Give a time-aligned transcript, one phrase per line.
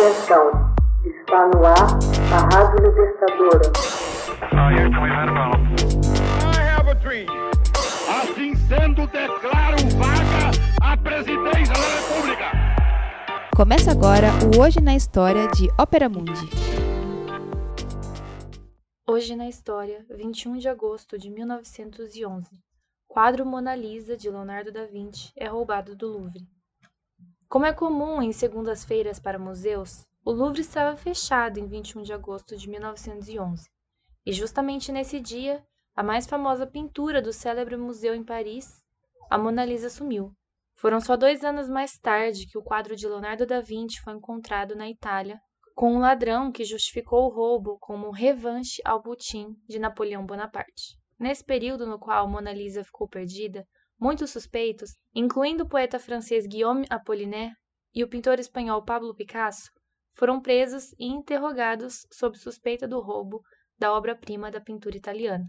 [0.00, 0.74] Atenção,
[1.04, 1.76] está no ar
[2.32, 3.70] a Rádio Libertadora.
[8.08, 10.50] Assim sendo, declaro vaga
[10.80, 12.44] a presidência da República.
[13.54, 16.48] Começa agora o Hoje na História de Ópera Mundi.
[19.06, 22.48] Hoje na História, 21 de agosto de 1911.
[23.06, 26.48] Quadro Mona Lisa de Leonardo da Vinci é roubado do Louvre.
[27.50, 32.56] Como é comum em segundas-feiras para museus, o Louvre estava fechado em 21 de agosto
[32.56, 33.68] de 1911.
[34.24, 35.60] E justamente nesse dia,
[35.96, 38.80] a mais famosa pintura do célebre museu em Paris,
[39.28, 40.32] a Mona Lisa, sumiu.
[40.76, 44.76] Foram só dois anos mais tarde que o quadro de Leonardo da Vinci foi encontrado
[44.76, 45.40] na Itália,
[45.74, 50.96] com um ladrão que justificou o roubo como revanche ao butim de Napoleão Bonaparte.
[51.18, 53.66] Nesse período no qual Mona Lisa ficou perdida,
[54.00, 57.54] Muitos suspeitos, incluindo o poeta francês Guillaume Apollinaire
[57.94, 59.70] e o pintor espanhol Pablo Picasso,
[60.14, 63.42] foram presos e interrogados sob suspeita do roubo
[63.78, 65.44] da obra-prima da pintura italiana.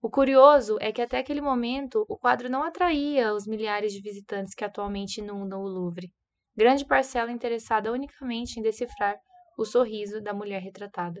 [0.00, 4.54] O curioso é que até aquele momento o quadro não atraía os milhares de visitantes
[4.54, 6.12] que atualmente inundam o Louvre,
[6.56, 9.18] grande parcela interessada unicamente em decifrar
[9.58, 11.20] o sorriso da mulher retratada.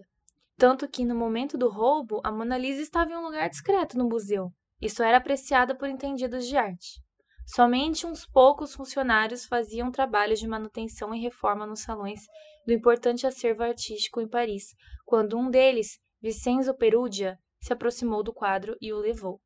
[0.56, 4.08] Tanto que, no momento do roubo, a Mona Lisa estava em um lugar discreto no
[4.08, 7.02] museu, isso era apreciado por entendidos de arte.
[7.46, 12.20] Somente uns poucos funcionários faziam trabalhos de manutenção e reforma nos salões
[12.64, 18.76] do importante acervo artístico em Paris, quando um deles, Vincenzo Perugia, se aproximou do quadro
[18.80, 19.40] e o levou.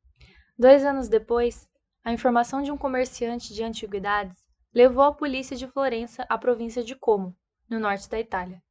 [0.57, 1.67] Dois anos depois,
[2.03, 4.37] a informação de um comerciante de antiguidades
[4.73, 7.35] levou a polícia de Florença à província de Como,
[7.69, 8.61] no norte da Itália.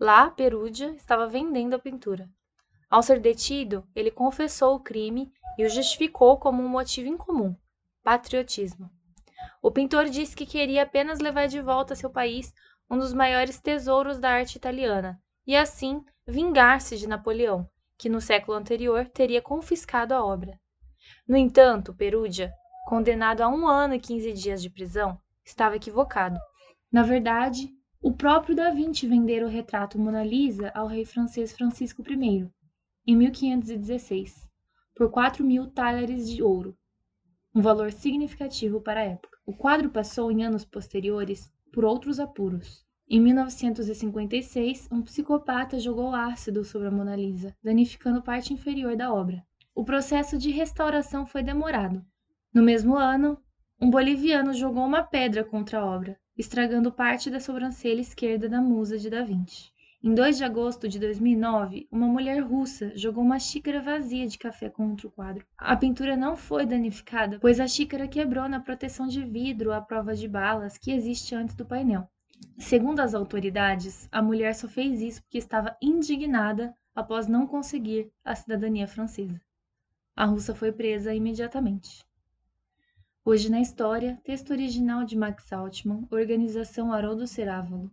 [0.00, 2.28] Lá, Perugia estava vendendo a pintura.
[2.90, 7.54] Ao ser detido, ele confessou o crime e o justificou como um motivo incomum:
[8.02, 8.90] patriotismo.
[9.60, 12.52] O pintor disse que queria apenas levar de volta a seu país
[12.90, 18.56] um dos maiores tesouros da arte italiana e, assim, vingar-se de Napoleão, que no século
[18.56, 20.58] anterior teria confiscado a obra.
[21.26, 22.52] No entanto, Perugia,
[22.86, 26.38] condenado a um ano e quinze dias de prisão, estava equivocado.
[26.90, 27.68] Na verdade,
[28.00, 32.48] o próprio Da Vinci vendera o retrato Mona Lisa ao rei francês Francisco I,
[33.08, 34.46] em 1516
[34.94, 36.76] por 4 mil talheres de ouro,
[37.54, 39.38] um valor significativo para a época.
[39.46, 42.84] O quadro passou, em anos posteriores, por outros apuros.
[43.08, 49.42] Em 1956, um psicopata jogou ácido sobre a Mona Lisa, danificando parte inferior da obra.
[49.74, 52.04] O processo de restauração foi demorado.
[52.52, 53.42] No mesmo ano,
[53.80, 58.98] um boliviano jogou uma pedra contra a obra, estragando parte da sobrancelha esquerda da musa
[58.98, 59.72] de Da Vinci.
[60.00, 64.70] Em 2 de agosto de 2009, uma mulher russa jogou uma xícara vazia de café
[64.70, 65.44] contra o quadro.
[65.58, 70.14] A pintura não foi danificada, pois a xícara quebrou na proteção de vidro à prova
[70.14, 72.08] de balas que existe antes do painel.
[72.56, 78.36] Segundo as autoridades, a mulher só fez isso porque estava indignada após não conseguir a
[78.36, 79.40] cidadania francesa.
[80.14, 82.06] A russa foi presa imediatamente.
[83.24, 87.92] Hoje na história, texto original de Max Altman, organização Haroldo Cerávolo,